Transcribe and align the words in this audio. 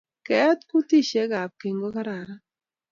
ke 0.25 0.33
eeet 0.43 0.61
kutisheck 0.69 1.31
ab 1.41 1.51
keny 1.61 1.77
ko 1.81 1.89
kararan 1.95 2.41